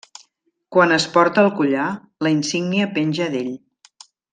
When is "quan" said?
0.75-0.93